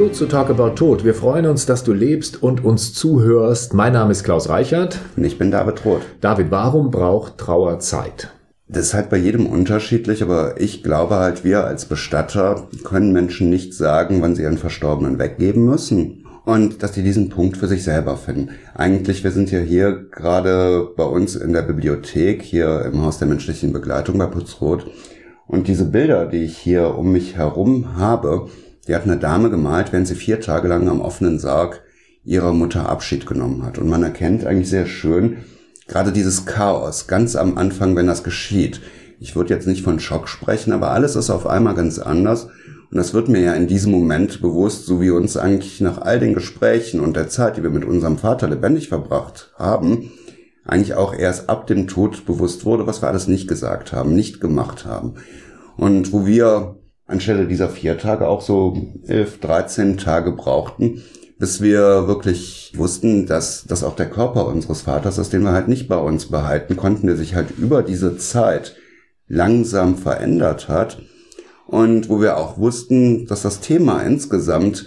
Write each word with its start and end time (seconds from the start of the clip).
Hallo 0.00 0.12
zu 0.12 0.24
Talk 0.24 0.48
About 0.48 0.76
Tod. 0.76 1.04
Wir 1.04 1.12
freuen 1.12 1.44
uns, 1.44 1.66
dass 1.66 1.84
du 1.84 1.92
lebst 1.92 2.42
und 2.42 2.64
uns 2.64 2.94
zuhörst. 2.94 3.74
Mein 3.74 3.92
Name 3.92 4.12
ist 4.12 4.24
Klaus 4.24 4.48
Reichert. 4.48 4.98
Und 5.14 5.24
ich 5.24 5.36
bin 5.36 5.50
David 5.50 5.84
Roth. 5.84 6.00
David, 6.22 6.50
warum 6.50 6.90
braucht 6.90 7.36
Trauer 7.36 7.80
Zeit? 7.80 8.30
Das 8.66 8.86
ist 8.86 8.94
halt 8.94 9.10
bei 9.10 9.18
jedem 9.18 9.44
unterschiedlich, 9.44 10.22
aber 10.22 10.58
ich 10.58 10.82
glaube 10.82 11.16
halt, 11.16 11.44
wir 11.44 11.66
als 11.66 11.84
Bestatter 11.84 12.66
können 12.82 13.12
Menschen 13.12 13.50
nicht 13.50 13.74
sagen, 13.74 14.22
wann 14.22 14.34
sie 14.34 14.40
ihren 14.44 14.56
Verstorbenen 14.56 15.18
weggeben 15.18 15.66
müssen. 15.66 16.24
Und 16.46 16.82
dass 16.82 16.92
die 16.92 17.02
diesen 17.02 17.28
Punkt 17.28 17.58
für 17.58 17.68
sich 17.68 17.84
selber 17.84 18.16
finden. 18.16 18.52
Eigentlich, 18.74 19.22
wir 19.22 19.32
sind 19.32 19.50
ja 19.50 19.58
hier 19.58 20.06
gerade 20.10 20.88
bei 20.96 21.04
uns 21.04 21.36
in 21.36 21.52
der 21.52 21.60
Bibliothek, 21.60 22.40
hier 22.40 22.86
im 22.90 23.02
Haus 23.02 23.18
der 23.18 23.28
menschlichen 23.28 23.74
Begleitung 23.74 24.16
bei 24.16 24.24
Putzroth. 24.24 24.86
Und 25.46 25.68
diese 25.68 25.84
Bilder, 25.84 26.24
die 26.24 26.44
ich 26.44 26.56
hier 26.56 26.94
um 26.96 27.12
mich 27.12 27.36
herum 27.36 27.98
habe, 27.98 28.48
die 28.86 28.94
hat 28.94 29.04
eine 29.04 29.16
Dame 29.16 29.50
gemalt, 29.50 29.92
während 29.92 30.08
sie 30.08 30.14
vier 30.14 30.40
Tage 30.40 30.68
lang 30.68 30.88
am 30.88 31.00
offenen 31.00 31.38
Sarg 31.38 31.82
ihrer 32.24 32.52
Mutter 32.52 32.88
Abschied 32.88 33.26
genommen 33.26 33.64
hat. 33.64 33.78
Und 33.78 33.88
man 33.88 34.02
erkennt 34.02 34.44
eigentlich 34.44 34.68
sehr 34.68 34.86
schön, 34.86 35.38
gerade 35.88 36.12
dieses 36.12 36.46
Chaos, 36.46 37.06
ganz 37.06 37.36
am 37.36 37.58
Anfang, 37.58 37.96
wenn 37.96 38.06
das 38.06 38.24
geschieht. 38.24 38.80
Ich 39.18 39.36
würde 39.36 39.52
jetzt 39.54 39.66
nicht 39.66 39.82
von 39.82 40.00
Schock 40.00 40.28
sprechen, 40.28 40.72
aber 40.72 40.90
alles 40.90 41.16
ist 41.16 41.30
auf 41.30 41.46
einmal 41.46 41.74
ganz 41.74 41.98
anders. 41.98 42.48
Und 42.90 42.96
das 42.96 43.14
wird 43.14 43.28
mir 43.28 43.40
ja 43.40 43.54
in 43.54 43.68
diesem 43.68 43.92
Moment 43.92 44.40
bewusst, 44.40 44.86
so 44.86 45.00
wie 45.00 45.10
uns 45.10 45.36
eigentlich 45.36 45.80
nach 45.80 45.98
all 45.98 46.18
den 46.18 46.34
Gesprächen 46.34 47.00
und 47.00 47.16
der 47.16 47.28
Zeit, 47.28 47.56
die 47.56 47.62
wir 47.62 47.70
mit 47.70 47.84
unserem 47.84 48.18
Vater 48.18 48.48
lebendig 48.48 48.88
verbracht 48.88 49.52
haben, 49.56 50.10
eigentlich 50.64 50.94
auch 50.94 51.14
erst 51.14 51.48
ab 51.48 51.66
dem 51.66 51.86
Tod 51.86 52.26
bewusst 52.26 52.64
wurde, 52.64 52.86
was 52.86 53.02
wir 53.02 53.08
alles 53.08 53.28
nicht 53.28 53.46
gesagt 53.46 53.92
haben, 53.92 54.14
nicht 54.14 54.40
gemacht 54.40 54.84
haben. 54.86 55.14
Und 55.76 56.12
wo 56.12 56.26
wir 56.26 56.79
anstelle 57.10 57.46
dieser 57.46 57.68
vier 57.68 57.98
Tage 57.98 58.26
auch 58.26 58.40
so 58.40 58.94
elf, 59.06 59.40
dreizehn 59.40 59.98
Tage 59.98 60.32
brauchten, 60.32 61.02
bis 61.38 61.60
wir 61.60 62.06
wirklich 62.06 62.72
wussten, 62.76 63.26
dass 63.26 63.64
das 63.64 63.82
auch 63.82 63.96
der 63.96 64.08
Körper 64.08 64.46
unseres 64.46 64.82
Vaters 64.82 65.18
ist, 65.18 65.32
den 65.32 65.42
wir 65.42 65.52
halt 65.52 65.68
nicht 65.68 65.88
bei 65.88 65.96
uns 65.96 66.26
behalten 66.26 66.76
konnten, 66.76 67.06
der 67.06 67.16
sich 67.16 67.34
halt 67.34 67.50
über 67.58 67.82
diese 67.82 68.16
Zeit 68.16 68.76
langsam 69.26 69.96
verändert 69.96 70.68
hat 70.68 71.02
und 71.66 72.08
wo 72.08 72.20
wir 72.20 72.36
auch 72.36 72.58
wussten, 72.58 73.26
dass 73.26 73.42
das 73.42 73.60
Thema 73.60 74.02
insgesamt 74.02 74.86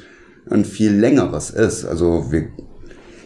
ein 0.50 0.66
viel 0.66 0.94
längeres 0.94 1.50
ist. 1.50 1.86
Also 1.86 2.32
wir, 2.32 2.50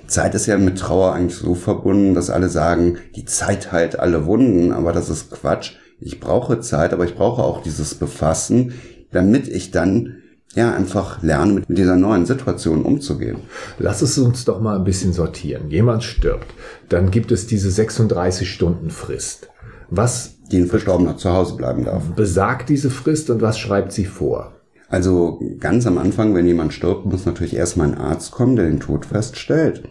Zeit 0.08 0.36
ist 0.36 0.46
ja 0.46 0.58
mit 0.58 0.78
Trauer 0.78 1.14
eigentlich 1.14 1.38
so 1.38 1.56
verbunden, 1.56 2.14
dass 2.14 2.30
alle 2.30 2.50
sagen, 2.50 2.98
die 3.16 3.26
Zeit 3.26 3.72
heilt 3.72 4.00
alle 4.00 4.26
Wunden, 4.26 4.72
aber 4.72 4.94
das 4.94 5.10
ist 5.10 5.32
Quatsch 5.32 5.74
ich 6.00 6.20
brauche 6.20 6.60
Zeit, 6.60 6.94
aber 6.94 7.06
ich 7.06 7.16
brauche 7.16 7.44
auch 7.44 7.62
dieses 7.62 7.96
Befassen, 7.96 8.74
damit 9.12 9.48
ich 9.48 9.72
dann 9.72 10.18
ja 10.56 10.74
einfach 10.74 11.22
lerne, 11.22 11.54
mit, 11.54 11.66
dieser 11.68 11.96
neuen 11.96 12.26
Situation 12.26 12.84
umzugehen. 12.84 13.38
Lass 13.80 14.02
es 14.02 14.18
uns 14.18 14.46
doch 14.46 14.60
mal 14.60 14.78
ein 14.78 14.84
bisschen 14.84 15.14
sortieren. 15.14 15.70
Jemand 15.70 16.04
stirbt, 16.04 16.54
dann 16.90 17.12
gibt 17.12 17.32
es 17.32 17.48
diese 17.48 17.70
36 17.70 18.50
Stunden 18.50 18.90
Frist. 18.90 19.50
Was 19.90 20.36
die 20.52 20.58
ein 20.58 20.68
Verstorbener 20.68 21.18
zu 21.18 21.32
Hause 21.32 21.56
bleiben 21.56 21.84
darf. 21.84 22.04
Besagt 22.16 22.70
diese 22.70 22.90
Frist 22.90 23.30
und 23.30 23.42
was 23.42 23.60
schreibt 23.60 23.92
sie 23.92 24.06
vor? 24.06 24.54
Also 24.90 25.42
ganz 25.60 25.86
am 25.86 25.98
Anfang, 25.98 26.34
wenn 26.34 26.48
jemand 26.48 26.74
stirbt, 26.74 27.06
muss 27.06 27.26
natürlich 27.26 27.56
erstmal 27.56 27.88
ein 27.88 27.98
Arzt 27.98 28.32
kommen, 28.32 28.56
der 28.56 28.66
den 28.66 28.80
Tod 28.80 29.06
feststellt. 29.06 29.84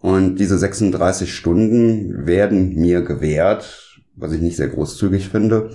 Und 0.00 0.36
diese 0.36 0.56
36 0.56 1.34
Stunden 1.34 2.26
werden 2.26 2.76
mir 2.76 3.02
gewährt 3.02 3.85
was 4.16 4.32
ich 4.32 4.40
nicht 4.40 4.56
sehr 4.56 4.68
großzügig 4.68 5.28
finde, 5.28 5.70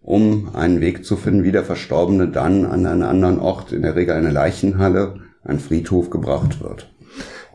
um 0.00 0.54
einen 0.54 0.80
Weg 0.80 1.04
zu 1.04 1.16
finden, 1.16 1.44
wie 1.44 1.52
der 1.52 1.64
Verstorbene 1.64 2.28
dann 2.28 2.64
an 2.64 2.86
einen 2.86 3.02
anderen 3.02 3.38
Ort, 3.38 3.72
in 3.72 3.82
der 3.82 3.96
Regel 3.96 4.14
eine 4.14 4.30
Leichenhalle, 4.30 5.16
ein 5.42 5.58
Friedhof 5.58 6.10
gebracht 6.10 6.62
wird. 6.62 6.90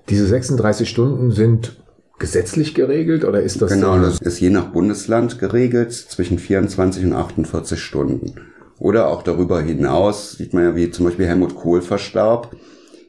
Diese 0.09 0.25
36 0.25 0.89
Stunden 0.89 1.31
sind 1.31 1.77
gesetzlich 2.19 2.73
geregelt 2.73 3.25
oder 3.25 3.41
ist 3.41 3.61
das? 3.61 3.72
Genau, 3.72 3.99
das 3.99 4.19
ist 4.19 4.39
je 4.39 4.49
nach 4.49 4.72
Bundesland 4.72 5.39
geregelt, 5.39 5.93
zwischen 5.93 6.39
24 6.39 7.05
und 7.05 7.13
48 7.13 7.79
Stunden. 7.79 8.35
Oder 8.79 9.07
auch 9.07 9.23
darüber 9.23 9.61
hinaus 9.61 10.33
sieht 10.33 10.53
man 10.53 10.63
ja, 10.63 10.75
wie 10.75 10.91
zum 10.91 11.05
Beispiel 11.05 11.27
Helmut 11.27 11.55
Kohl 11.55 11.81
verstarb, 11.81 12.55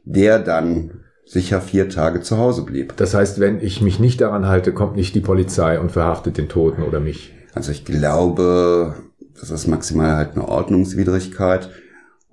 der 0.04 0.38
dann 0.38 1.03
sicher 1.26 1.60
vier 1.60 1.88
Tage 1.88 2.20
zu 2.20 2.38
Hause 2.38 2.62
blieb. 2.62 2.96
Das 2.96 3.14
heißt, 3.14 3.40
wenn 3.40 3.60
ich 3.60 3.80
mich 3.80 3.98
nicht 3.98 4.20
daran 4.20 4.46
halte, 4.46 4.72
kommt 4.72 4.96
nicht 4.96 5.14
die 5.14 5.20
Polizei 5.20 5.78
und 5.78 5.92
verhaftet 5.92 6.38
den 6.38 6.48
Toten 6.48 6.82
oder 6.82 7.00
mich? 7.00 7.32
Also 7.54 7.72
ich 7.72 7.84
glaube, 7.84 8.94
das 9.40 9.50
ist 9.50 9.66
maximal 9.66 10.16
halt 10.16 10.32
eine 10.32 10.48
Ordnungswidrigkeit. 10.48 11.70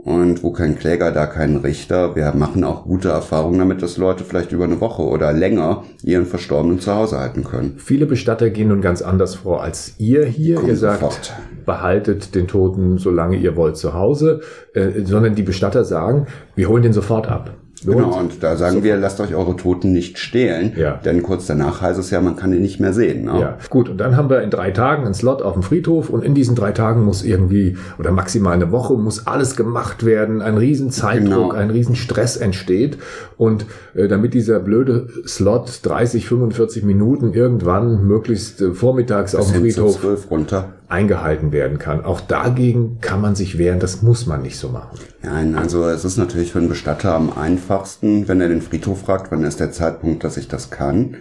Und 0.04 0.42
wo 0.42 0.52
kein 0.52 0.80
Kläger, 0.80 1.12
da 1.12 1.28
kein 1.28 1.58
Richter. 1.58 2.16
Wir 2.16 2.34
machen 2.34 2.64
auch 2.64 2.86
gute 2.86 3.10
Erfahrungen 3.10 3.60
damit, 3.60 3.84
dass 3.84 3.98
Leute 3.98 4.24
vielleicht 4.24 4.52
über 4.52 4.64
eine 4.64 4.82
Woche 4.82 5.04
oder 5.04 5.32
länger 5.32 5.84
ihren 6.02 6.26
Verstorbenen 6.26 6.80
zu 6.80 6.96
Hause 6.96 7.20
halten 7.20 7.44
können. 7.44 7.76
Viele 7.78 8.08
Bestatter 8.08 8.50
gehen 8.50 8.70
nun 8.70 8.82
ganz 8.82 9.04
anders 9.04 9.36
vor 9.36 9.62
als 9.62 9.94
ihr 10.00 10.26
hier. 10.26 10.56
Kommt 10.56 10.70
ihr 10.70 10.76
sagt, 10.76 11.02
sofort. 11.02 11.34
behaltet 11.68 12.34
den 12.34 12.48
Toten, 12.48 12.98
solange 12.98 13.38
ihr 13.38 13.56
wollt, 13.56 13.78
zu 13.78 13.94
Hause. 13.94 14.42
Äh, 14.74 15.04
sondern 15.04 15.36
die 15.36 15.44
Bestatter 15.44 15.86
sagen, 15.86 16.26
wir 16.56 16.68
holen 16.68 16.82
den 16.82 16.94
sofort 16.94 17.28
ab. 17.28 17.61
Genau, 17.86 18.20
und 18.20 18.44
da 18.44 18.56
sagen 18.56 18.78
so. 18.78 18.84
wir, 18.84 18.98
lasst 18.98 19.20
euch 19.20 19.34
eure 19.34 19.56
Toten 19.56 19.92
nicht 19.92 20.20
stehlen, 20.20 20.74
ja. 20.76 21.00
denn 21.04 21.24
kurz 21.24 21.48
danach 21.48 21.82
heißt 21.82 22.00
es 22.00 22.12
ja, 22.12 22.22
man 22.22 22.36
kann 22.36 22.52
die 22.52 22.60
nicht 22.60 22.80
mehr 22.80 22.94
sehen. 22.94 23.26
Ne? 23.26 23.40
Ja, 23.40 23.58
gut, 23.70 23.90
und 23.90 23.98
dann 23.98 24.16
haben 24.16 24.30
wir 24.30 24.42
in 24.42 24.50
drei 24.50 24.72
Tagen 24.72 25.06
einen 25.06 25.14
Slot 25.14 25.42
auf 25.42 25.54
dem 25.54 25.64
Friedhof 25.64 26.10
und 26.10 26.24
in 26.24 26.36
diesen 26.36 26.56
drei 26.56 26.72
Tagen 26.72 27.04
muss 27.04 27.24
irgendwie, 27.24 27.78
oder 27.98 28.12
maximal 28.12 28.54
eine 28.54 28.72
Woche, 28.72 28.94
muss 28.94 29.26
alles 29.26 29.56
gemacht 29.56 30.06
werden, 30.06 30.42
ein 30.42 30.58
riesen 30.58 30.92
Zeitdruck, 30.92 31.52
genau. 31.52 31.52
ein 31.52 31.72
riesen 31.72 31.96
Stress 31.96 32.38
entsteht 32.38 32.98
und 33.38 33.66
äh, 33.96 34.08
damit 34.08 34.34
dieser 34.34 34.60
blöde 34.60 35.08
Slot 35.26 35.80
30, 35.84 36.28
45 36.28 36.84
Minuten 36.84 37.34
irgendwann 37.34 38.06
möglichst 38.06 38.62
äh, 38.62 38.74
vormittags 38.74 39.32
Bis 39.32 39.40
auf 39.40 39.52
dem 39.52 39.62
Friedhof 39.62 40.30
runter 40.30 40.70
eingehalten 40.92 41.52
werden 41.52 41.80
kann. 41.80 42.04
Auch 42.04 42.22
dagegen 42.22 43.00
kann 43.02 43.22
man 43.22 43.36
sich 43.36 43.58
wehren, 43.58 43.80
das 43.80 44.02
muss 44.02 44.26
man 44.26 44.42
nicht 44.42 44.58
so 44.58 44.70
machen. 44.70 45.00
Nein, 45.24 45.56
also 45.56 45.86
es 45.86 46.06
ist 46.06 46.18
natürlich 46.18 46.52
für 46.52 46.60
einen 46.60 46.70
Bestatter 46.70 47.14
am 47.16 47.32
einfachsten, 47.36 48.28
wenn 48.28 48.42
er 48.42 48.50
den 48.50 48.62
Friedhof 48.62 49.02
fragt, 49.02 49.32
wann 49.32 49.44
ist 49.44 49.60
der 49.60 49.72
Zeitpunkt, 49.72 50.24
dass 50.24 50.38
ich 50.38 50.48
das 50.48 50.70
kann, 50.70 51.16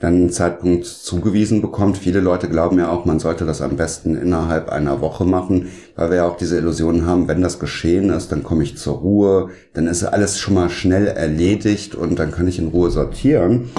dann 0.00 0.14
einen 0.14 0.30
Zeitpunkt 0.30 0.86
zugewiesen 0.86 1.60
bekommt. 1.60 1.98
Viele 1.98 2.20
Leute 2.20 2.48
glauben 2.48 2.78
ja 2.78 2.90
auch, 2.90 3.04
man 3.04 3.18
sollte 3.18 3.44
das 3.44 3.62
am 3.62 3.76
besten 3.76 4.16
innerhalb 4.16 4.68
einer 4.68 5.00
Woche 5.00 5.24
machen, 5.24 5.68
weil 5.96 6.10
wir 6.10 6.16
ja 6.18 6.28
auch 6.28 6.36
diese 6.36 6.56
Illusion 6.56 7.04
haben, 7.04 7.26
wenn 7.26 7.42
das 7.42 7.58
geschehen 7.58 8.10
ist, 8.10 8.30
dann 8.30 8.44
komme 8.44 8.62
ich 8.62 8.76
zur 8.76 8.98
Ruhe, 8.98 9.50
dann 9.72 9.86
ist 9.88 10.04
alles 10.04 10.38
schon 10.38 10.54
mal 10.54 10.70
schnell 10.70 11.08
erledigt 11.08 11.94
und 11.94 12.18
dann 12.18 12.30
kann 12.30 12.46
ich 12.46 12.58
in 12.58 12.68
Ruhe 12.68 12.90
sortieren. 12.90 13.70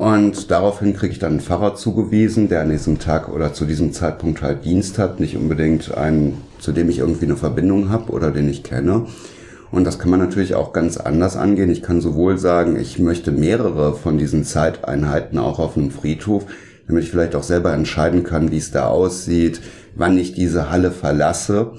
Und 0.00 0.50
daraufhin 0.50 0.96
kriege 0.96 1.12
ich 1.12 1.18
dann 1.18 1.32
einen 1.32 1.40
Pfarrer 1.40 1.74
zugewiesen, 1.74 2.48
der 2.48 2.62
an 2.62 2.70
diesem 2.70 2.98
Tag 2.98 3.28
oder 3.28 3.52
zu 3.52 3.66
diesem 3.66 3.92
Zeitpunkt 3.92 4.40
halt 4.40 4.64
Dienst 4.64 4.96
hat, 4.96 5.20
nicht 5.20 5.36
unbedingt 5.36 5.94
einen, 5.94 6.38
zu 6.58 6.72
dem 6.72 6.88
ich 6.88 7.00
irgendwie 7.00 7.26
eine 7.26 7.36
Verbindung 7.36 7.90
habe 7.90 8.10
oder 8.10 8.30
den 8.30 8.48
ich 8.48 8.62
kenne. 8.62 9.04
Und 9.70 9.84
das 9.84 9.98
kann 9.98 10.08
man 10.08 10.18
natürlich 10.18 10.54
auch 10.54 10.72
ganz 10.72 10.96
anders 10.96 11.36
angehen. 11.36 11.68
Ich 11.68 11.82
kann 11.82 12.00
sowohl 12.00 12.38
sagen, 12.38 12.76
ich 12.80 12.98
möchte 12.98 13.30
mehrere 13.30 13.94
von 13.94 14.16
diesen 14.16 14.44
Zeiteinheiten 14.44 15.38
auch 15.38 15.58
auf 15.58 15.76
einem 15.76 15.90
Friedhof, 15.90 16.46
damit 16.86 17.04
ich 17.04 17.10
vielleicht 17.10 17.34
auch 17.34 17.42
selber 17.42 17.74
entscheiden 17.74 18.24
kann, 18.24 18.50
wie 18.50 18.56
es 18.56 18.70
da 18.70 18.86
aussieht, 18.86 19.60
wann 19.96 20.16
ich 20.16 20.32
diese 20.32 20.70
Halle 20.70 20.92
verlasse. 20.92 21.72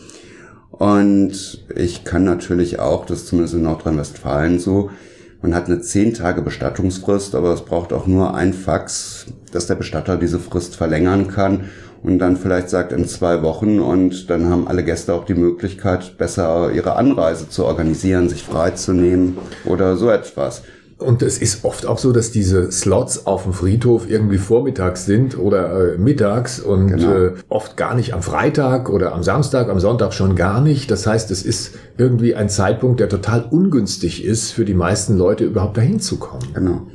Und 0.70 1.66
ich 1.76 2.04
kann 2.04 2.24
natürlich 2.24 2.78
auch, 2.78 3.08
das 3.08 3.22
ist 3.22 3.28
zumindest 3.30 3.56
in 3.56 3.64
Nordrhein-Westfalen 3.64 4.60
so, 4.60 4.92
man 5.42 5.56
hat 5.56 5.66
eine 5.66 5.82
zehn 5.82 6.14
Tage 6.14 6.42
Bestattungsfrist, 6.42 7.36
aber 7.36 7.54
es 7.54 7.62
braucht 7.62 7.94
auch 7.94 8.08
nur 8.08 8.36
ein 8.36 8.54
Fax, 8.54 9.26
dass 9.52 9.68
der 9.68 9.76
Bestatter 9.76 10.18
diese 10.18 10.40
Frist 10.40 10.76
verlängern 10.76 11.28
kann 11.28 11.70
und 12.04 12.20
dann 12.20 12.38
vielleicht 12.38 12.70
sagt 12.70 12.92
in 12.92 13.08
zwei 13.08 13.42
Wochen 13.42 13.80
und 13.80 14.30
dann 14.30 14.50
haben 14.50 14.68
alle 14.68 14.84
Gäste 14.84 15.14
auch 15.14 15.26
die 15.26 15.34
Möglichkeit, 15.34 16.18
besser 16.18 16.72
ihre 16.72 16.96
Anreise 16.96 17.50
zu 17.50 17.66
organisieren, 17.66 18.30
sich 18.30 18.44
freizunehmen 18.44 19.38
oder 19.66 19.98
so 19.98 20.10
etwas. 20.10 20.64
Und 21.02 21.22
es 21.22 21.38
ist 21.38 21.64
oft 21.66 21.86
auch 21.86 21.98
so, 21.98 22.12
dass 22.12 22.32
diese 22.32 22.72
Slots 22.72 23.26
auf 23.26 23.44
dem 23.44 23.54
Friedhof 23.54 24.10
irgendwie 24.10 24.38
vormittags 24.38 25.06
sind 25.06 25.38
oder 25.38 25.94
äh, 25.94 25.98
mittags 25.98 26.60
und 26.60 26.88
genau. 26.88 27.14
äh, 27.14 27.34
oft 27.50 27.78
gar 27.78 27.96
nicht 27.96 28.14
am 28.14 28.22
Freitag 28.22 28.90
oder 28.90 29.14
am 29.14 29.24
Samstag, 29.24 29.70
am 29.70 29.80
Sonntag 29.80 30.14
schon 30.14 30.36
gar 30.36 30.62
nicht. 30.62 30.92
Das 30.92 31.08
heißt, 31.08 31.32
es 31.32 31.44
ist 31.44 31.76
irgendwie 31.98 32.36
ein 32.36 32.50
Zeitpunkt, 32.50 33.00
der 33.00 33.10
total 33.10 33.46
ungünstig 33.50 34.24
ist 34.24 34.52
für 34.52 34.66
die 34.66 34.74
meisten 34.74 35.18
Leute 35.18 35.44
überhaupt 35.44 35.78
dahin 35.78 36.00
zu 36.00 36.18
kommen. 36.18 36.48
Genau. 36.54 36.88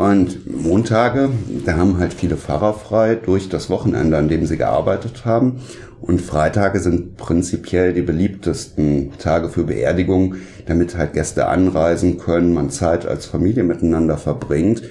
Und 0.00 0.50
Montage, 0.50 1.28
da 1.66 1.76
haben 1.76 1.98
halt 1.98 2.14
viele 2.14 2.38
Pfarrer 2.38 2.72
frei 2.72 3.16
durch 3.16 3.50
das 3.50 3.68
Wochenende, 3.68 4.16
an 4.16 4.28
dem 4.28 4.46
sie 4.46 4.56
gearbeitet 4.56 5.26
haben. 5.26 5.60
Und 6.00 6.22
Freitage 6.22 6.80
sind 6.80 7.18
prinzipiell 7.18 7.92
die 7.92 8.00
beliebtesten 8.00 9.12
Tage 9.18 9.50
für 9.50 9.64
Beerdigung, 9.64 10.36
damit 10.64 10.96
halt 10.96 11.12
Gäste 11.12 11.48
anreisen 11.48 12.16
können, 12.16 12.54
man 12.54 12.70
Zeit 12.70 13.04
als 13.04 13.26
Familie 13.26 13.62
miteinander 13.62 14.16
verbringt. 14.16 14.84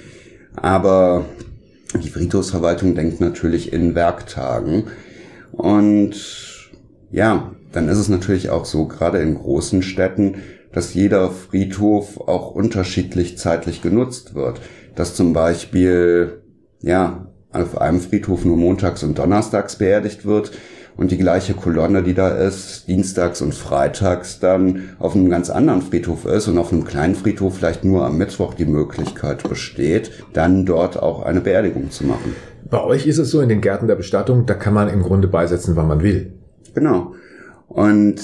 Aber 0.54 1.24
die 2.00 2.10
Friedhofsverwaltung 2.10 2.94
denkt 2.94 3.20
natürlich 3.20 3.72
in 3.72 3.96
Werktagen. 3.96 4.84
Und 5.50 6.70
ja, 7.10 7.50
dann 7.72 7.88
ist 7.88 7.98
es 7.98 8.08
natürlich 8.08 8.50
auch 8.50 8.64
so, 8.64 8.86
gerade 8.86 9.18
in 9.18 9.34
großen 9.34 9.82
Städten, 9.82 10.36
dass 10.72 10.94
jeder 10.94 11.32
Friedhof 11.32 12.20
auch 12.28 12.52
unterschiedlich 12.52 13.38
zeitlich 13.38 13.82
genutzt 13.82 14.36
wird. 14.36 14.60
Dass 14.94 15.14
zum 15.14 15.32
Beispiel, 15.32 16.42
ja, 16.80 17.26
auf 17.52 17.78
einem 17.78 18.00
Friedhof 18.00 18.44
nur 18.44 18.56
montags 18.56 19.02
und 19.02 19.18
donnerstags 19.18 19.76
beerdigt 19.76 20.24
wird 20.24 20.52
und 20.96 21.10
die 21.10 21.18
gleiche 21.18 21.54
Kolonne, 21.54 22.02
die 22.02 22.14
da 22.14 22.28
ist, 22.28 22.86
dienstags 22.86 23.42
und 23.42 23.54
freitags 23.54 24.38
dann 24.38 24.90
auf 24.98 25.16
einem 25.16 25.30
ganz 25.30 25.50
anderen 25.50 25.82
Friedhof 25.82 26.26
ist 26.26 26.46
und 26.46 26.58
auf 26.58 26.72
einem 26.72 26.84
kleinen 26.84 27.14
Friedhof 27.14 27.56
vielleicht 27.56 27.84
nur 27.84 28.04
am 28.04 28.18
Mittwoch 28.18 28.54
die 28.54 28.66
Möglichkeit 28.66 29.48
besteht, 29.48 30.10
dann 30.32 30.66
dort 30.66 31.02
auch 31.02 31.22
eine 31.22 31.40
Beerdigung 31.40 31.90
zu 31.90 32.04
machen. 32.04 32.36
Bei 32.68 32.82
euch 32.84 33.06
ist 33.06 33.18
es 33.18 33.30
so 33.30 33.40
in 33.40 33.48
den 33.48 33.60
Gärten 33.60 33.88
der 33.88 33.96
Bestattung, 33.96 34.46
da 34.46 34.54
kann 34.54 34.74
man 34.74 34.88
im 34.88 35.02
Grunde 35.02 35.26
beisetzen, 35.26 35.74
wann 35.74 35.88
man 35.88 36.02
will. 36.02 36.34
Genau. 36.74 37.14
Und 37.66 38.20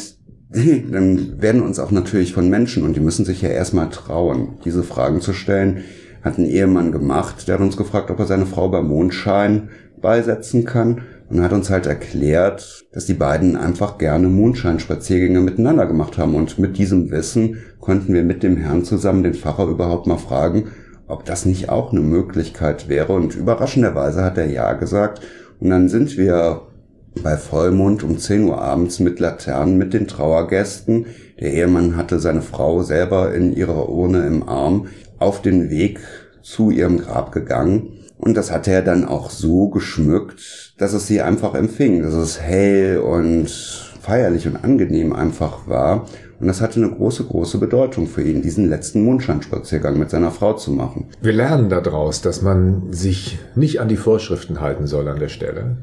dann 0.51 1.41
werden 1.41 1.63
uns 1.63 1.81
auch 1.81 1.91
natürlich 1.91 2.33
von 2.33 2.49
Menschen, 2.49 2.85
und 2.85 2.95
die 2.95 3.01
müssen 3.01 3.25
sich 3.25 3.43
ja 3.43 3.49
erstmal 3.49 3.91
trauen, 3.91 4.59
diese 4.65 4.83
Fragen 4.83 5.21
zu 5.21 5.33
stellen, 5.33 5.83
hat 6.27 6.39
ein 6.39 6.45
Ehemann 6.45 6.91
gemacht, 6.91 7.47
der 7.47 7.55
hat 7.55 7.63
uns 7.63 7.77
gefragt, 7.77 8.11
ob 8.11 8.19
er 8.19 8.27
seine 8.27 8.47
Frau 8.47 8.69
beim 8.69 8.89
Mondschein 8.89 9.71
beisetzen 10.01 10.65
kann 10.65 11.03
und 11.31 11.43
hat 11.43 11.53
uns 11.53 11.71
halt 11.71 11.87
erklärt, 11.87 12.85
dass 12.93 13.07
die 13.07 13.15
beiden 13.15 13.57
einfach 13.57 13.97
gerne 13.97 14.29
Mondscheinspaziergänge 14.29 15.41
miteinander 15.41 15.87
gemacht 15.87 16.19
haben. 16.19 16.35
Und 16.35 16.59
mit 16.59 16.79
diesem 16.79 17.11
Wissen 17.11 17.59
konnten 17.81 18.13
wir 18.13 18.25
mit 18.25 18.43
dem 18.43 18.57
Herrn 18.57 18.85
zusammen 18.85 19.23
den 19.23 19.35
Pfarrer 19.35 19.69
überhaupt 19.69 20.07
mal 20.07 20.19
fragen, 20.19 20.65
ob 21.07 21.25
das 21.25 21.47
nicht 21.47 21.69
auch 21.69 21.93
eine 21.93 22.01
Möglichkeit 22.01 22.89
wäre. 22.89 23.13
Und 23.13 23.37
überraschenderweise 23.37 24.25
hat 24.25 24.37
er 24.37 24.51
ja 24.51 24.73
gesagt. 24.75 25.21
Und 25.61 25.71
dann 25.71 25.89
sind 25.89 26.17
wir 26.17 26.63
bei 27.23 27.37
Vollmond 27.37 28.03
um 28.03 28.19
10 28.19 28.45
Uhr 28.45 28.61
abends 28.61 29.01
mit 29.01 29.21
Laternen 29.21 29.79
mit 29.79 29.95
den 29.95 30.07
Trauergästen. 30.07 31.07
Der 31.41 31.53
Ehemann 31.53 31.97
hatte 31.97 32.19
seine 32.19 32.43
Frau 32.43 32.83
selber 32.83 33.33
in 33.35 33.55
ihrer 33.55 33.89
Urne 33.89 34.27
im 34.27 34.49
Arm 34.49 34.89
auf 35.19 35.43
den 35.43 35.71
Weg 35.71 36.01
zu 36.43 36.71
ihrem 36.71 36.99
Grab 36.99 37.33
gegangen. 37.33 37.93
Und 38.19 38.37
das 38.37 38.51
hatte 38.51 38.71
er 38.71 38.83
dann 38.83 39.05
auch 39.05 39.31
so 39.31 39.69
geschmückt, 39.69 40.75
dass 40.79 40.93
es 40.93 41.07
sie 41.07 41.21
einfach 41.21 41.55
empfing, 41.55 42.03
dass 42.03 42.15
es 42.15 42.41
hell 42.41 42.99
und 42.99 43.51
feierlich 44.01 44.47
und 44.47 44.65
angenehm 44.65 45.13
einfach 45.13 45.67
war. 45.69 46.07
Und 46.39 46.47
das 46.47 46.61
hatte 46.61 46.81
eine 46.81 46.91
große, 46.91 47.25
große 47.25 47.59
Bedeutung 47.59 48.07
für 48.07 48.23
ihn, 48.23 48.43
diesen 48.43 48.69
letzten 48.69 49.03
Mondscheinspaziergang 49.05 49.99
mit 49.99 50.11
seiner 50.11 50.31
Frau 50.31 50.53
zu 50.53 50.71
machen. 50.71 51.07
Wir 51.21 51.33
lernen 51.33 51.71
daraus, 51.71 52.21
dass 52.21 52.43
man 52.43 52.93
sich 52.93 53.39
nicht 53.55 53.81
an 53.81 53.89
die 53.89 53.97
Vorschriften 53.97 54.61
halten 54.61 54.87
soll 54.87 55.09
an 55.09 55.19
der 55.19 55.29
Stelle. 55.29 55.77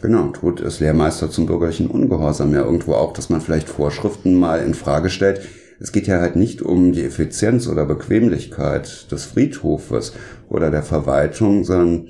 Genau, 0.00 0.28
Tod 0.28 0.60
ist 0.60 0.80
Lehrmeister 0.80 1.30
zum 1.30 1.46
bürgerlichen 1.46 1.88
Ungehorsam 1.88 2.54
ja 2.54 2.64
irgendwo 2.64 2.94
auch, 2.94 3.12
dass 3.12 3.28
man 3.28 3.42
vielleicht 3.42 3.68
Vorschriften 3.68 4.38
mal 4.38 4.62
in 4.62 4.74
Frage 4.74 5.10
stellt. 5.10 5.42
Es 5.82 5.92
geht 5.92 6.06
ja 6.06 6.20
halt 6.20 6.36
nicht 6.36 6.60
um 6.60 6.92
die 6.92 7.02
Effizienz 7.02 7.66
oder 7.66 7.86
Bequemlichkeit 7.86 9.10
des 9.10 9.24
Friedhofes 9.24 10.12
oder 10.50 10.70
der 10.70 10.82
Verwaltung, 10.82 11.64
sondern 11.64 12.08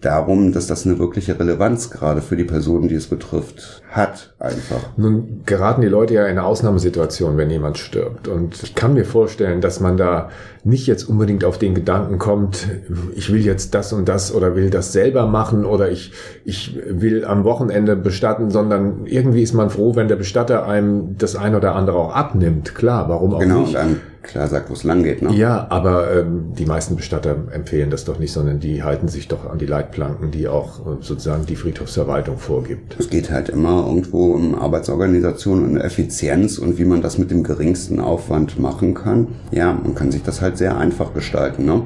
darum, 0.00 0.52
dass 0.52 0.66
das 0.66 0.86
eine 0.86 0.98
wirkliche 0.98 1.38
Relevanz 1.38 1.90
gerade 1.90 2.22
für 2.22 2.36
die 2.36 2.44
Personen, 2.44 2.88
die 2.88 2.94
es 2.94 3.06
betrifft, 3.06 3.82
hat 3.90 4.32
einfach. 4.38 4.96
Nun 4.96 5.42
geraten 5.44 5.82
die 5.82 5.88
Leute 5.88 6.14
ja 6.14 6.24
in 6.24 6.30
eine 6.30 6.44
Ausnahmesituation, 6.44 7.36
wenn 7.36 7.50
jemand 7.50 7.76
stirbt. 7.76 8.28
Und 8.28 8.62
ich 8.62 8.74
kann 8.74 8.94
mir 8.94 9.04
vorstellen, 9.04 9.60
dass 9.60 9.80
man 9.80 9.96
da 9.96 10.30
nicht 10.64 10.86
jetzt 10.86 11.04
unbedingt 11.04 11.44
auf 11.44 11.58
den 11.58 11.74
Gedanken 11.74 12.18
kommt, 12.18 12.68
ich 13.14 13.32
will 13.32 13.44
jetzt 13.44 13.74
das 13.74 13.92
und 13.92 14.08
das 14.08 14.34
oder 14.34 14.54
will 14.56 14.70
das 14.70 14.92
selber 14.92 15.26
machen 15.26 15.64
oder 15.64 15.90
ich, 15.90 16.12
ich 16.44 16.78
will 16.88 17.24
am 17.24 17.44
Wochenende 17.44 17.96
bestatten, 17.96 18.50
sondern 18.50 19.06
irgendwie 19.06 19.42
ist 19.42 19.54
man 19.54 19.70
froh, 19.70 19.96
wenn 19.96 20.08
der 20.08 20.16
Bestatter 20.16 20.66
einem 20.66 21.16
das 21.18 21.36
ein 21.36 21.54
oder 21.54 21.74
andere 21.74 21.98
auch 21.98 22.14
abnimmt. 22.14 22.74
Klar, 22.74 23.08
warum 23.08 23.34
auch 23.34 23.40
genau, 23.40 23.60
nicht? 23.60 23.74
Genau, 23.74 23.96
klar 24.22 24.48
sagt, 24.48 24.68
wo 24.68 24.74
es 24.74 24.84
lang 24.84 25.02
geht. 25.02 25.22
Ne? 25.22 25.32
Ja, 25.34 25.66
aber 25.70 26.14
ähm, 26.14 26.52
die 26.58 26.66
meisten 26.66 26.96
Bestatter 26.96 27.36
empfehlen 27.52 27.90
das 27.90 28.04
doch 28.04 28.18
nicht, 28.18 28.32
sondern 28.32 28.60
die 28.60 28.82
halten 28.82 29.08
sich 29.08 29.28
doch 29.28 29.48
an 29.48 29.58
die 29.58 29.66
Leitplanken, 29.66 30.30
die 30.30 30.48
auch 30.48 30.80
äh, 30.80 30.90
sozusagen 31.00 31.46
die 31.46 31.56
Friedhofsverwaltung 31.56 32.38
vorgibt. 32.38 32.96
Es 32.98 33.08
geht 33.08 33.30
halt 33.30 33.48
immer 33.48 33.86
irgendwo 33.86 34.32
um 34.32 34.54
Arbeitsorganisation 34.54 35.64
und 35.64 35.76
Effizienz 35.78 36.58
und 36.58 36.78
wie 36.78 36.84
man 36.84 37.02
das 37.02 37.18
mit 37.18 37.30
dem 37.30 37.42
geringsten 37.42 38.00
Aufwand 38.00 38.58
machen 38.58 38.94
kann. 38.94 39.28
Ja, 39.50 39.72
man 39.72 39.94
kann 39.94 40.10
sich 40.10 40.22
das 40.22 40.40
halt 40.40 40.58
sehr 40.58 40.76
einfach 40.76 41.14
gestalten. 41.14 41.64
Ne? 41.64 41.82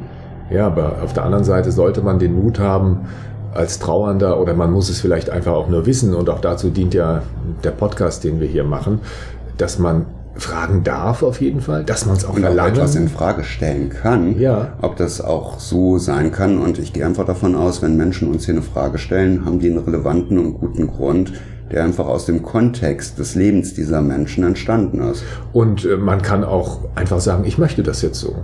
Ja, 0.51 0.67
aber 0.67 1.03
auf 1.03 1.13
der 1.13 1.25
anderen 1.25 1.45
Seite 1.45 1.73
sollte 1.73 2.03
man 2.03 2.19
den 2.19 2.35
Mut 2.35 2.59
haben, 2.59 3.07
als 3.55 3.79
Trauernder 3.79 4.41
oder 4.41 4.55
man 4.55 4.73
muss 4.73 4.91
es 4.91 5.01
vielleicht 5.01 5.31
einfach 5.31 5.53
auch 5.53 5.69
nur 5.69 5.87
wissen 5.87 6.13
und 6.13 6.29
auch 6.29 6.41
dazu 6.41 6.71
dient 6.71 6.93
ja 6.93 7.23
der 7.63 7.71
Podcast, 7.71 8.25
den 8.25 8.41
wir 8.41 8.49
hier 8.49 8.65
machen, 8.65 9.01
dass 9.57 9.79
man 9.79 10.07
fragen 10.37 10.83
darf 10.83 11.23
auf 11.23 11.41
jeden 11.41 11.61
Fall, 11.61 11.85
dass 11.85 12.07
man 12.07 12.17
es 12.17 12.25
auch 12.25 12.37
und 12.37 12.45
auch 12.45 12.67
etwas 12.67 12.97
in 12.97 13.09
Frage 13.09 13.45
stellen 13.45 13.91
kann, 13.91 14.39
ja. 14.39 14.73
ob 14.83 14.97
das 14.97 15.21
auch 15.21 15.61
so 15.61 15.99
sein 15.99 16.33
kann. 16.33 16.59
Und 16.59 16.79
ich 16.79 16.93
gehe 16.93 17.07
einfach 17.07 17.25
davon 17.25 17.55
aus, 17.55 17.83
wenn 17.83 17.97
Menschen 17.97 18.29
uns 18.29 18.45
hier 18.45 18.55
eine 18.55 18.63
Frage 18.63 18.99
stellen, 18.99 19.45
haben 19.45 19.61
die 19.61 19.71
einen 19.71 19.79
relevanten 19.79 20.39
und 20.39 20.55
guten 20.55 20.89
Grund, 20.89 21.33
der 21.71 21.85
einfach 21.85 22.07
aus 22.07 22.27
dem 22.27 22.43
Kontext 22.43 23.19
des 23.19 23.35
Lebens 23.35 23.75
dieser 23.75 24.03
Menschen 24.03 24.45
entstanden 24.45 25.01
ist. 25.01 25.25
Und 25.53 25.85
äh, 25.85 25.97
man 25.97 26.21
kann 26.23 26.45
auch 26.45 26.81
einfach 26.95 27.21
sagen, 27.21 27.45
ich 27.45 27.59
möchte 27.59 27.83
das 27.83 28.03
jetzt 28.03 28.21
so. 28.21 28.35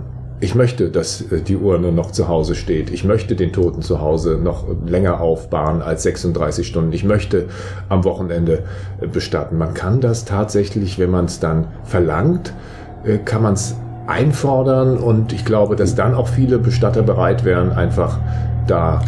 Ich 0.43 0.55
möchte, 0.55 0.89
dass 0.89 1.21
äh, 1.31 1.41
die 1.41 1.55
Urne 1.55 1.91
noch 1.91 2.11
zu 2.11 2.27
Hause 2.27 2.55
steht. 2.55 2.89
Ich 2.89 3.03
möchte 3.03 3.35
den 3.35 3.53
Toten 3.53 3.83
zu 3.83 4.01
Hause 4.01 4.39
noch 4.41 4.65
länger 4.87 5.21
aufbahren 5.21 5.83
als 5.83 6.01
36 6.03 6.65
Stunden. 6.65 6.91
Ich 6.93 7.03
möchte 7.03 7.45
am 7.89 8.03
Wochenende 8.03 8.63
äh, 8.99 9.07
bestatten. 9.07 9.59
Man 9.59 9.75
kann 9.75 10.01
das 10.01 10.25
tatsächlich, 10.25 10.97
wenn 10.97 11.11
man 11.11 11.25
es 11.25 11.39
dann 11.39 11.67
verlangt, 11.83 12.53
äh, 13.05 13.19
kann 13.19 13.43
man 13.43 13.53
es 13.53 13.75
einfordern 14.07 14.97
und 14.97 15.31
ich 15.31 15.45
glaube, 15.45 15.75
dass 15.75 15.93
dann 15.93 16.15
auch 16.15 16.27
viele 16.27 16.57
Bestatter 16.57 17.03
bereit 17.03 17.45
wären, 17.45 17.71
einfach 17.71 18.17
da 18.65 18.99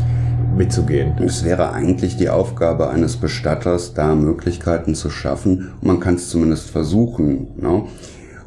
mitzugehen. 0.55 1.15
Es 1.17 1.43
wäre 1.43 1.71
eigentlich 1.71 2.15
die 2.15 2.29
Aufgabe 2.29 2.89
eines 2.89 3.17
Bestatters, 3.17 3.95
da 3.95 4.13
Möglichkeiten 4.13 4.93
zu 4.93 5.09
schaffen. 5.09 5.71
Man 5.81 5.99
kann 5.99 6.15
es 6.15 6.29
zumindest 6.29 6.69
versuchen. 6.69 7.47
Ne? 7.57 7.85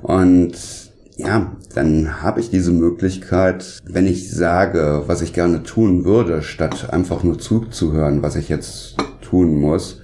Und 0.02 0.85
ja, 1.16 1.56
dann 1.74 2.22
habe 2.22 2.40
ich 2.40 2.50
diese 2.50 2.72
Möglichkeit, 2.72 3.80
wenn 3.84 4.06
ich 4.06 4.30
sage, 4.30 5.04
was 5.06 5.22
ich 5.22 5.32
gerne 5.32 5.62
tun 5.62 6.04
würde, 6.04 6.42
statt 6.42 6.92
einfach 6.92 7.22
nur 7.22 7.38
zuzuhören, 7.38 8.22
was 8.22 8.36
ich 8.36 8.48
jetzt 8.48 8.96
tun 9.22 9.58
muss, 9.58 10.02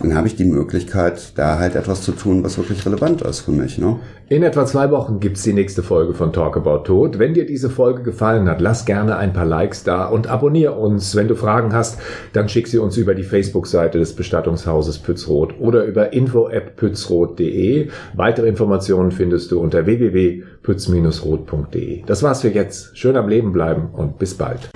dann 0.00 0.14
habe 0.14 0.26
ich 0.26 0.36
die 0.36 0.44
Möglichkeit, 0.44 1.32
da 1.36 1.58
halt 1.58 1.74
etwas 1.74 2.02
zu 2.02 2.12
tun, 2.12 2.44
was 2.44 2.58
wirklich 2.58 2.84
relevant 2.86 3.22
ist 3.22 3.40
für 3.40 3.52
mich. 3.52 3.78
Ne? 3.78 3.96
In 4.28 4.42
etwa 4.42 4.66
zwei 4.66 4.90
Wochen 4.90 5.20
gibt's 5.20 5.44
die 5.44 5.52
nächste 5.52 5.82
Folge 5.82 6.12
von 6.12 6.32
Talk 6.32 6.56
About 6.56 6.84
Tod. 6.84 7.18
Wenn 7.18 7.34
dir 7.34 7.46
diese 7.46 7.70
Folge 7.70 8.02
gefallen 8.02 8.48
hat, 8.48 8.60
lass 8.60 8.84
gerne 8.84 9.16
ein 9.16 9.32
paar 9.32 9.46
Likes 9.46 9.84
da 9.84 10.06
und 10.06 10.28
abonnier 10.28 10.76
uns. 10.76 11.14
Wenn 11.14 11.28
du 11.28 11.36
Fragen 11.36 11.72
hast, 11.72 12.00
dann 12.32 12.48
schick 12.48 12.66
sie 12.66 12.78
uns 12.78 12.96
über 12.96 13.14
die 13.14 13.22
Facebook-Seite 13.22 13.98
des 13.98 14.14
Bestattungshauses 14.14 14.98
Pützroth 14.98 15.60
oder 15.60 15.84
über 15.84 16.12
info.pützroth.de. 16.12 17.88
Weitere 18.14 18.48
Informationen 18.48 19.12
findest 19.12 19.52
du 19.52 19.60
unter 19.60 19.86
www.pütz-roth.de. 19.86 22.02
Das 22.06 22.22
war's 22.22 22.40
für 22.40 22.48
jetzt. 22.48 22.98
Schön 22.98 23.16
am 23.16 23.28
Leben 23.28 23.52
bleiben 23.52 23.90
und 23.92 24.18
bis 24.18 24.34
bald. 24.34 24.70